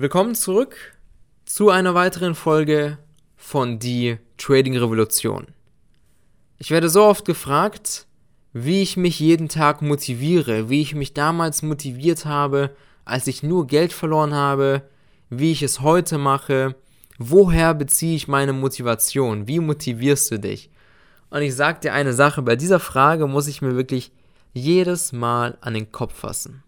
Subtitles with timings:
[0.00, 0.76] Willkommen zurück
[1.44, 2.96] zu einer weiteren Folge
[3.36, 5.48] von Die Trading Revolution.
[6.56, 8.06] Ich werde so oft gefragt,
[8.54, 12.74] wie ich mich jeden Tag motiviere, wie ich mich damals motiviert habe,
[13.04, 14.88] als ich nur Geld verloren habe,
[15.28, 16.76] wie ich es heute mache,
[17.18, 20.70] woher beziehe ich meine Motivation, wie motivierst du dich?
[21.28, 24.12] Und ich sage dir eine Sache, bei dieser Frage muss ich mir wirklich
[24.54, 26.62] jedes Mal an den Kopf fassen.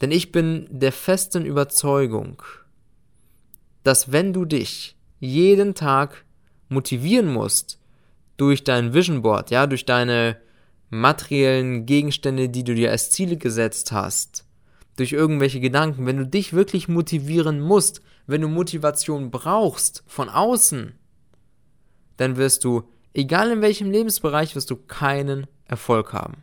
[0.00, 2.42] Denn ich bin der festen Überzeugung,
[3.82, 6.24] dass wenn du dich jeden Tag
[6.68, 7.80] motivieren musst
[8.36, 10.36] durch dein Vision Board, ja, durch deine
[10.90, 14.44] materiellen Gegenstände, die du dir als Ziele gesetzt hast,
[14.96, 20.94] durch irgendwelche Gedanken, wenn du dich wirklich motivieren musst, wenn du Motivation brauchst von außen,
[22.16, 22.82] dann wirst du,
[23.14, 26.42] egal in welchem Lebensbereich, wirst du keinen Erfolg haben.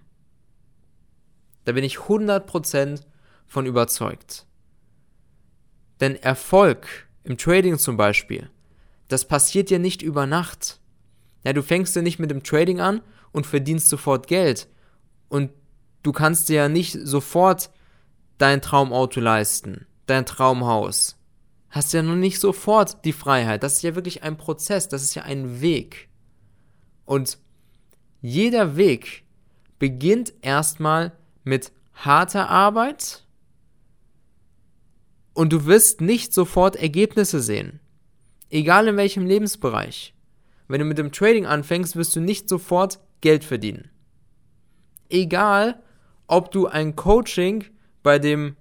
[1.65, 3.01] Da bin ich 100%
[3.47, 4.45] von überzeugt.
[5.99, 8.49] Denn Erfolg im Trading zum Beispiel,
[9.07, 10.79] das passiert ja nicht über Nacht.
[11.43, 14.67] Ja, du fängst ja nicht mit dem Trading an und verdienst sofort Geld.
[15.29, 15.51] Und
[16.03, 17.69] du kannst dir ja nicht sofort
[18.37, 21.17] dein Traumauto leisten, dein Traumhaus.
[21.69, 23.63] Hast ja noch nicht sofort die Freiheit.
[23.63, 26.09] Das ist ja wirklich ein Prozess, das ist ja ein Weg.
[27.05, 27.37] Und
[28.21, 29.23] jeder Weg
[29.77, 31.11] beginnt erstmal
[31.43, 33.24] mit harter Arbeit
[35.35, 37.79] und du wirst nicht sofort Ergebnisse sehen.
[38.49, 40.15] Egal in welchem Lebensbereich.
[40.67, 43.91] Wenn du mit dem Trading anfängst, wirst du nicht sofort Geld verdienen.
[45.09, 45.83] Egal,
[46.25, 47.65] ob du ein Coaching
[48.01, 48.55] bei dem,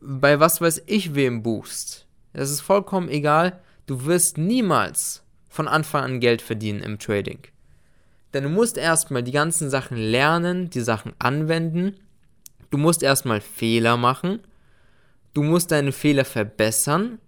[0.00, 2.06] bei was weiß ich wem buchst.
[2.32, 3.60] Das ist vollkommen egal.
[3.86, 7.40] Du wirst niemals von Anfang an Geld verdienen im Trading.
[8.32, 11.96] Denn du musst erstmal die ganzen Sachen lernen, die Sachen anwenden.
[12.70, 14.40] Du musst erstmal Fehler machen
[15.34, 17.18] du musst deine Fehler verbessern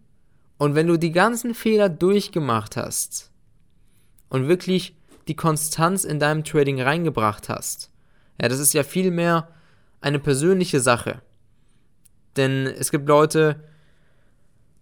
[0.59, 3.31] und wenn du die ganzen Fehler durchgemacht hast
[4.29, 4.97] und wirklich
[5.29, 7.91] die Konstanz in deinem Trading reingebracht hast,
[8.41, 9.49] ja, das ist ja viel mehr
[10.01, 11.21] eine persönliche Sache.
[12.37, 13.63] Denn es gibt Leute,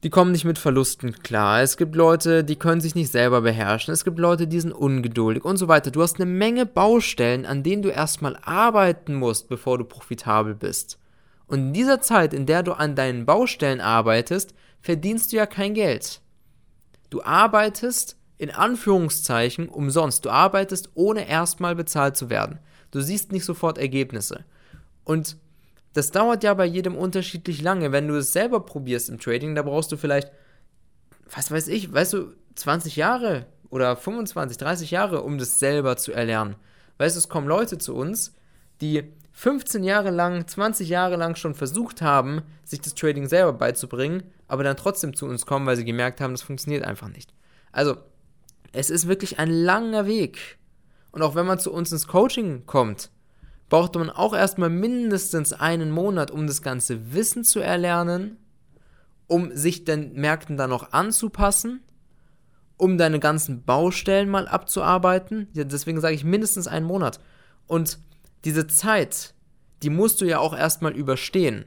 [0.03, 1.63] die kommen nicht mit Verlusten klar.
[1.63, 3.95] Es gibt Leute, die können sich nicht selber beherrschen.
[3.95, 5.91] Es gibt Leute, die sind ungeduldig und so weiter.
[5.91, 10.99] Du hast eine Menge Baustellen, an denen du erstmal arbeiten musst, bevor du profitabel bist.
[11.47, 15.75] Und in dieser Zeit, in der du an deinen Baustellen arbeitest, verdienst du ja kein
[15.75, 16.21] Geld.
[17.11, 20.25] Du arbeitest in Anführungszeichen umsonst.
[20.25, 22.59] Du arbeitest ohne erstmal bezahlt zu werden.
[22.91, 24.45] Du siehst nicht sofort Ergebnisse.
[25.05, 25.37] Und
[25.93, 27.93] das dauert ja bei jedem unterschiedlich lange.
[27.93, 30.33] Wenn du es selber probierst im Trading, da brauchst du vielleicht,
[31.31, 36.13] was weiß ich, weißt du, 20 Jahre oder 25, 30 Jahre, um das selber zu
[36.13, 36.57] erlernen.
[36.99, 38.35] Weißt du, es kommen Leute zu uns,
[38.81, 44.23] die 15 Jahre lang, 20 Jahre lang schon versucht haben, sich das Trading selber beizubringen,
[44.47, 47.35] aber dann trotzdem zu uns kommen, weil sie gemerkt haben, das funktioniert einfach nicht.
[47.73, 47.97] Also,
[48.73, 50.59] es ist wirklich ein langer Weg.
[51.11, 53.11] Und auch wenn man zu uns ins Coaching kommt,
[53.69, 58.37] braucht man auch erstmal mindestens einen Monat, um das ganze Wissen zu erlernen,
[59.27, 61.81] um sich den Märkten dann noch anzupassen,
[62.77, 65.49] um deine ganzen Baustellen mal abzuarbeiten.
[65.55, 67.19] Ja, deswegen sage ich mindestens einen Monat.
[67.67, 67.99] Und
[68.45, 69.35] diese Zeit,
[69.83, 71.67] die musst du ja auch erstmal überstehen.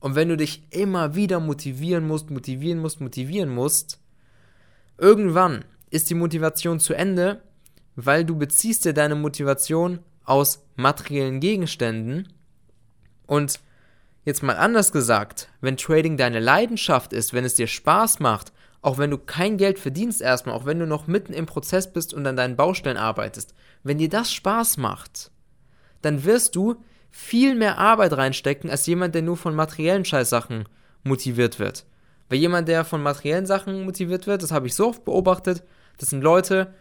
[0.00, 4.00] Und wenn du dich immer wieder motivieren musst, motivieren musst, motivieren musst,
[4.98, 7.42] irgendwann ist die Motivation zu Ende,
[7.96, 12.28] weil du beziehst dir deine Motivation aus materiellen Gegenständen.
[13.26, 13.60] Und
[14.24, 18.98] jetzt mal anders gesagt, wenn Trading deine Leidenschaft ist, wenn es dir Spaß macht, auch
[18.98, 22.26] wenn du kein Geld verdienst erstmal, auch wenn du noch mitten im Prozess bist und
[22.26, 25.30] an deinen Baustellen arbeitest, wenn dir das Spaß macht,
[26.02, 26.76] dann wirst du
[27.10, 30.68] viel mehr Arbeit reinstecken als jemand, der nur von materiellen Scheißsachen
[31.02, 31.86] motiviert wird.
[32.28, 35.62] Weil jemand, der von materiellen Sachen motiviert wird, das habe ich so oft beobachtet,
[35.98, 36.74] das sind Leute,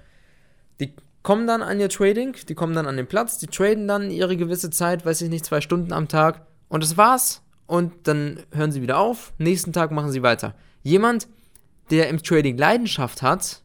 [0.79, 0.93] die
[1.23, 4.35] kommen dann an ihr Trading, die kommen dann an den Platz, die traden dann ihre
[4.37, 7.41] gewisse Zeit, weiß ich nicht, zwei Stunden am Tag und das war's.
[7.67, 10.53] Und dann hören sie wieder auf, nächsten Tag machen sie weiter.
[10.83, 11.27] Jemand,
[11.89, 13.63] der im Trading Leidenschaft hat,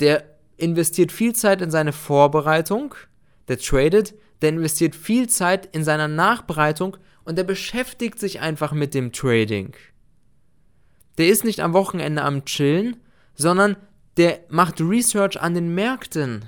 [0.00, 0.24] der
[0.56, 2.94] investiert viel Zeit in seine Vorbereitung,
[3.46, 8.94] der tradet, der investiert viel Zeit in seiner Nachbereitung und der beschäftigt sich einfach mit
[8.94, 9.74] dem Trading.
[11.18, 12.96] Der ist nicht am Wochenende am Chillen,
[13.34, 13.76] sondern
[14.16, 16.44] der macht Research an den Märkten.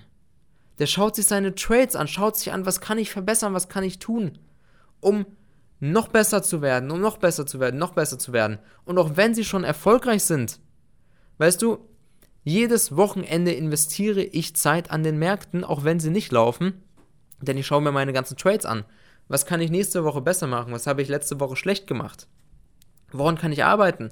[0.79, 3.85] Der schaut sich seine Trades an, schaut sich an, was kann ich verbessern, was kann
[3.85, 4.39] ich tun,
[5.01, 5.27] um
[5.81, 8.59] noch besser zu werden, um noch besser zu werden, noch besser zu werden.
[8.85, 10.61] Und auch wenn sie schon erfolgreich sind,
[11.39, 11.79] weißt du,
[12.43, 16.83] jedes Wochenende investiere ich Zeit an den Märkten, auch wenn sie nicht laufen,
[17.41, 18.85] denn ich schaue mir meine ganzen Trades an.
[19.29, 20.73] Was kann ich nächste Woche besser machen?
[20.73, 22.27] Was habe ich letzte Woche schlecht gemacht?
[23.13, 24.11] Woran kann ich arbeiten?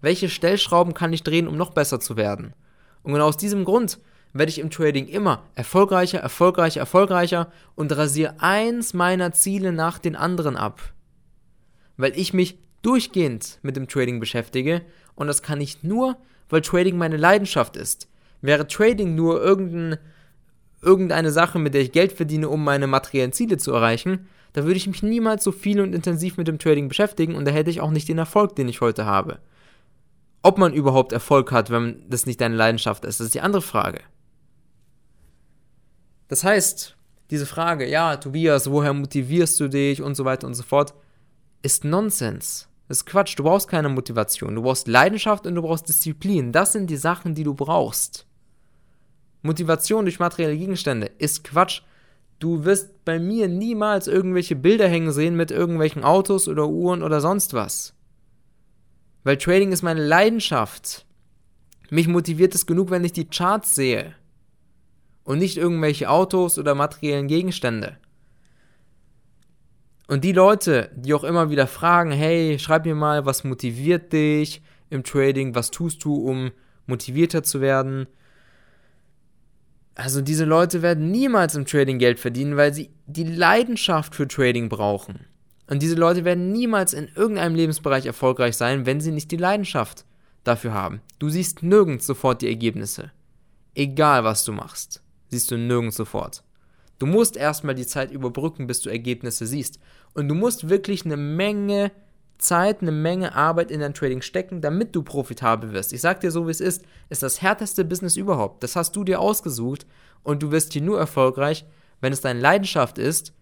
[0.00, 2.54] Welche Stellschrauben kann ich drehen, um noch besser zu werden?
[3.02, 3.98] Und genau aus diesem Grund
[4.32, 10.16] werde ich im Trading immer erfolgreicher, erfolgreicher, erfolgreicher und rasiere eins meiner Ziele nach den
[10.16, 10.80] anderen ab.
[11.96, 14.82] Weil ich mich durchgehend mit dem Trading beschäftige
[15.14, 16.16] und das kann ich nur,
[16.48, 18.08] weil Trading meine Leidenschaft ist.
[18.40, 19.98] Wäre Trading nur irgendein,
[20.82, 24.76] irgendeine Sache, mit der ich Geld verdiene, um meine materiellen Ziele zu erreichen, da würde
[24.76, 27.80] ich mich niemals so viel und intensiv mit dem Trading beschäftigen und da hätte ich
[27.80, 29.38] auch nicht den Erfolg, den ich heute habe.
[30.42, 33.62] Ob man überhaupt Erfolg hat, wenn das nicht deine Leidenschaft ist, das ist die andere
[33.62, 34.00] Frage.
[36.28, 36.96] Das heißt,
[37.30, 40.94] diese Frage, ja, Tobias, woher motivierst du dich und so weiter und so fort,
[41.62, 42.68] ist Nonsens.
[42.88, 43.38] Das ist Quatsch.
[43.38, 44.54] Du brauchst keine Motivation.
[44.56, 46.50] Du brauchst Leidenschaft und du brauchst Disziplin.
[46.50, 48.26] Das sind die Sachen, die du brauchst.
[49.42, 51.82] Motivation durch materielle Gegenstände ist Quatsch.
[52.38, 57.20] Du wirst bei mir niemals irgendwelche Bilder hängen sehen mit irgendwelchen Autos oder Uhren oder
[57.20, 57.94] sonst was.
[59.24, 61.06] Weil Trading ist meine Leidenschaft.
[61.90, 64.14] Mich motiviert es genug, wenn ich die Charts sehe.
[65.24, 67.98] Und nicht irgendwelche Autos oder materiellen Gegenstände.
[70.06, 74.60] Und die Leute, die auch immer wieder fragen, hey, schreib mir mal, was motiviert dich
[74.88, 76.50] im Trading, was tust du, um
[76.86, 78.08] motivierter zu werden?
[80.00, 84.70] Also diese Leute werden niemals im Trading Geld verdienen, weil sie die Leidenschaft für Trading
[84.70, 85.26] brauchen.
[85.66, 90.06] Und diese Leute werden niemals in irgendeinem Lebensbereich erfolgreich sein, wenn sie nicht die Leidenschaft
[90.42, 91.02] dafür haben.
[91.18, 93.12] Du siehst nirgends sofort die Ergebnisse.
[93.74, 96.44] Egal was du machst, siehst du nirgends sofort.
[96.98, 99.80] Du musst erstmal die Zeit überbrücken, bis du Ergebnisse siehst.
[100.14, 101.92] Und du musst wirklich eine Menge
[102.40, 105.92] Zeit, eine Menge Arbeit in dein Trading stecken, damit du profitabel wirst.
[105.92, 108.62] Ich sag dir so, wie es ist, ist das härteste Business überhaupt.
[108.62, 109.86] Das hast du dir ausgesucht
[110.22, 111.64] und du wirst hier nur erfolgreich,
[112.00, 113.32] wenn es deine Leidenschaft ist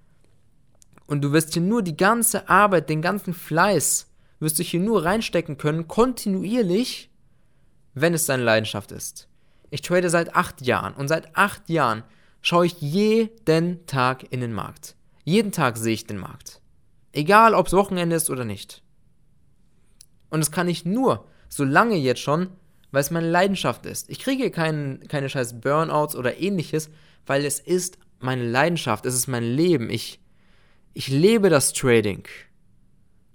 [1.06, 4.06] und du wirst hier nur die ganze Arbeit, den ganzen Fleiß,
[4.40, 7.10] wirst du hier nur reinstecken können, kontinuierlich,
[7.94, 9.28] wenn es deine Leidenschaft ist.
[9.70, 12.04] Ich trade seit acht Jahren und seit acht Jahren
[12.40, 14.94] schaue ich jeden Tag in den Markt.
[15.24, 16.60] Jeden Tag sehe ich den Markt.
[17.12, 18.82] Egal, ob es Wochenende ist oder nicht.
[20.30, 22.48] Und das kann ich nur, so lange jetzt schon,
[22.90, 24.08] weil es meine Leidenschaft ist.
[24.10, 26.90] Ich kriege kein, keine scheiß Burnouts oder ähnliches,
[27.26, 29.90] weil es ist meine Leidenschaft, es ist mein Leben.
[29.90, 30.20] Ich
[30.98, 32.24] ich lebe das Trading.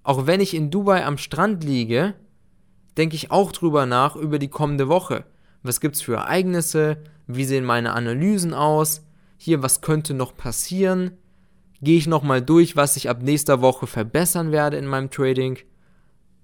[0.03, 2.13] Auch wenn ich in Dubai am Strand liege,
[2.97, 5.23] denke ich auch drüber nach über die kommende Woche.
[5.61, 6.97] Was gibt's für Ereignisse?
[7.25, 9.05] Wie sehen meine Analysen aus?
[9.37, 11.11] Hier, was könnte noch passieren?
[11.81, 15.57] Gehe ich nochmal durch, was ich ab nächster Woche verbessern werde in meinem Trading?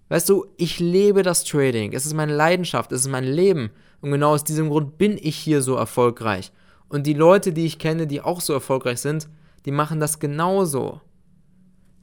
[0.09, 1.93] Weißt du, ich lebe das Trading.
[1.93, 3.69] Es ist meine Leidenschaft, es ist mein Leben.
[4.01, 6.51] Und genau aus diesem Grund bin ich hier so erfolgreich.
[6.89, 9.29] Und die Leute, die ich kenne, die auch so erfolgreich sind,
[9.65, 11.01] die machen das genauso.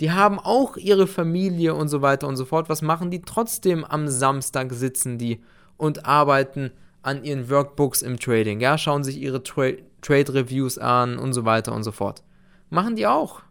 [0.01, 2.69] Die haben auch ihre Familie und so weiter und so fort.
[2.69, 3.23] Was machen die?
[3.23, 5.41] Trotzdem am Samstag sitzen die
[5.77, 6.71] und arbeiten
[7.03, 8.61] an ihren Workbooks im Trading.
[8.61, 9.71] Ja, schauen sich ihre Tra
[10.03, 12.23] Trade Reviews an und so weiter und so fort.
[12.71, 13.43] Machen die auch,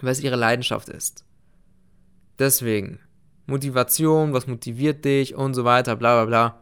[0.00, 1.24] weil es ihre Leidenschaft ist.
[2.38, 2.98] Deswegen,
[3.46, 6.60] Motivation, was motiviert dich und so weiter, bla bla bla.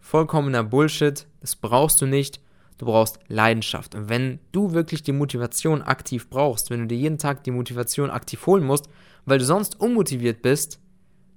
[0.00, 2.40] Vollkommener Bullshit, das brauchst du nicht.
[2.78, 3.94] Du brauchst Leidenschaft.
[3.94, 8.10] Und wenn du wirklich die Motivation aktiv brauchst, wenn du dir jeden Tag die Motivation
[8.10, 8.88] aktiv holen musst,
[9.26, 10.80] weil du sonst unmotiviert bist,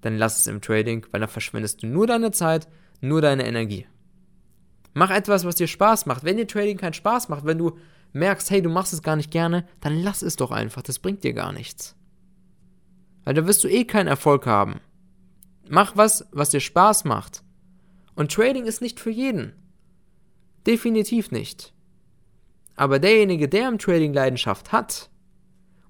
[0.01, 2.67] dann lass es im Trading, weil dann verschwendest du nur deine Zeit,
[3.01, 3.85] nur deine Energie.
[4.93, 6.23] Mach etwas, was dir Spaß macht.
[6.23, 7.77] Wenn dir Trading keinen Spaß macht, wenn du
[8.13, 10.81] merkst, hey, du machst es gar nicht gerne, dann lass es doch einfach.
[10.81, 11.96] Das bringt dir gar nichts.
[13.27, 14.79] Weil da wirst du eh keinen Erfolg haben.
[15.67, 17.43] Mach was, was dir Spaß macht.
[18.15, 19.51] Und Trading ist nicht für jeden.
[20.65, 21.73] Definitiv nicht.
[22.77, 25.09] Aber derjenige, der im Trading Leidenschaft hat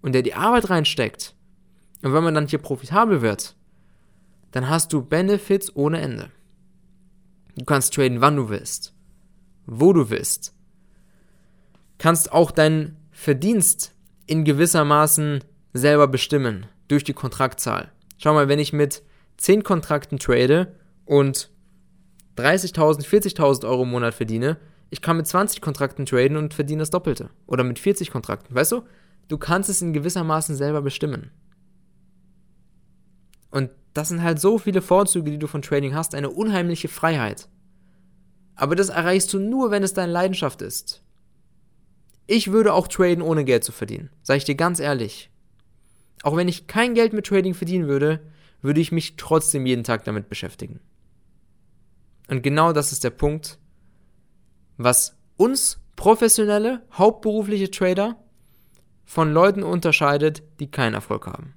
[0.01, 1.36] und der die Arbeit reinsteckt,
[2.01, 3.56] und wenn man dann hier profitabel wird,
[4.50, 6.32] dann hast du Benefits ohne Ende.
[7.56, 8.96] Du kannst traden, wann du willst,
[9.67, 10.56] wo du willst.
[12.00, 13.94] Kannst auch deinen Verdienst
[14.25, 17.91] in gewissermaßen selber bestimmen durch die Kontraktzahl.
[18.17, 19.03] Schau mal, wenn ich mit
[19.38, 20.74] 10 Kontrakten trade
[21.06, 21.50] und
[22.38, 24.58] 30.000, 40.000 Euro im Monat verdiene,
[24.89, 27.29] ich kann mit 20 Kontrakten traden und verdiene das Doppelte.
[27.46, 28.56] Oder mit 40 Kontrakten.
[28.56, 28.84] Weißt du?
[29.27, 31.32] Du kannst es in gewissermaßen selber bestimmen.
[33.51, 37.50] Und das sind halt so viele Vorzüge, die du von Trading hast, eine unheimliche Freiheit.
[38.56, 41.03] Aber das erreichst du nur, wenn es deine Leidenschaft ist.
[42.25, 44.10] Ich würde auch traden, ohne Geld zu verdienen.
[44.22, 45.29] Sag ich dir ganz ehrlich.
[46.24, 48.20] Auch wenn ich kein Geld mit Trading verdienen würde,
[48.62, 50.80] würde ich mich trotzdem jeden Tag damit beschäftigen.
[52.28, 53.58] Und genau das ist der Punkt,
[54.78, 58.18] was uns professionelle, hauptberufliche Trader
[59.06, 61.54] von Leuten unterscheidet, die keinen Erfolg haben.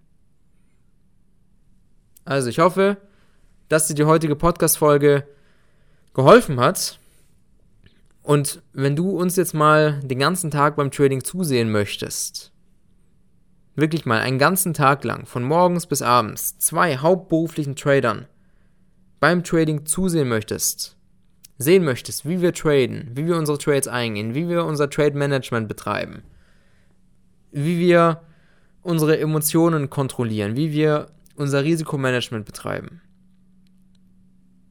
[2.25, 2.99] Also ich hoffe,
[3.69, 5.27] dass dir die heutige Podcast-Folge
[6.15, 6.99] geholfen hat.
[8.23, 12.50] Und wenn du uns jetzt mal den ganzen Tag beim Trading zusehen möchtest,
[13.81, 18.27] wirklich mal einen ganzen Tag lang, von morgens bis abends, zwei hauptberuflichen Tradern
[19.21, 20.97] beim Trading zusehen möchtest,
[21.59, 25.69] sehen möchtest, wie wir traden, wie wir unsere Trades eingehen, wie wir unser Trade Management
[25.69, 26.23] betreiben,
[27.53, 28.23] wie wir
[28.83, 33.01] unsere Emotionen kontrollieren, wie wir unser Risikomanagement betreiben,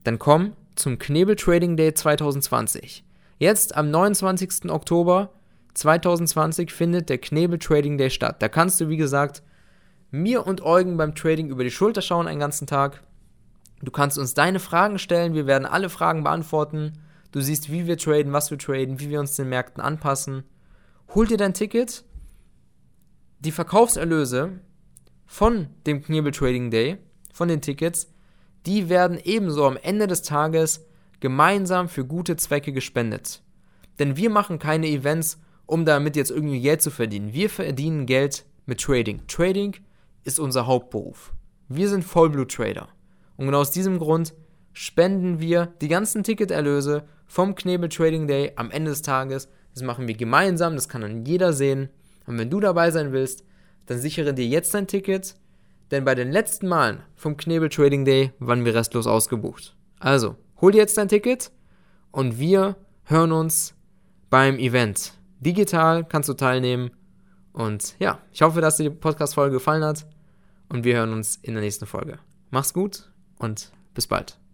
[0.04, 3.04] dann komm zum Knebel Trading Day 2020.
[3.38, 4.70] Jetzt am 29.
[4.70, 5.32] Oktober
[5.74, 8.42] 2020 findet der Knebel Trading Day statt.
[8.42, 9.44] Da kannst du, wie gesagt,
[10.12, 13.04] mir und Eugen beim Trading über die Schulter schauen einen ganzen Tag.
[13.82, 16.94] Du kannst uns deine Fragen stellen, wir werden alle Fragen beantworten.
[17.32, 20.44] Du siehst, wie wir traden, was wir traden, wie wir uns den Märkten anpassen.
[21.14, 22.04] Hol dir dein Ticket.
[23.40, 24.60] Die Verkaufserlöse
[25.26, 26.98] von dem Knebel Trading Day,
[27.32, 28.12] von den Tickets,
[28.66, 30.86] die werden ebenso am Ende des Tages
[31.20, 33.42] gemeinsam für gute Zwecke gespendet.
[34.00, 37.32] Denn wir machen keine Events, um damit jetzt irgendwie Geld zu verdienen.
[37.32, 39.22] Wir verdienen Geld mit Trading.
[39.28, 39.76] Trading
[40.24, 41.32] ist unser Hauptberuf.
[41.68, 42.90] Wir sind Vollblut-Trader.
[43.38, 44.34] Und genau aus diesem Grund
[44.74, 49.48] spenden wir die ganzen Ticketerlöse vom Knebel Trading Day am Ende des Tages.
[49.76, 51.90] Das machen wir gemeinsam, das kann dann jeder sehen.
[52.26, 53.44] Und wenn du dabei sein willst,
[53.86, 55.36] dann sichere dir jetzt dein Ticket,
[55.92, 59.76] denn bei den letzten Malen vom Knebel Trading Day waren wir restlos ausgebucht.
[60.00, 61.52] Also, hol dir jetzt dein Ticket
[62.12, 63.76] und wir hören uns
[64.32, 65.19] beim Event.
[65.40, 66.92] Digital kannst du teilnehmen.
[67.54, 70.06] Und ja, ich hoffe, dass dir die Podcast-Folge gefallen hat
[70.70, 72.20] und wir hören uns in der nächsten Folge.
[72.52, 74.40] Mach's gut und bis bald.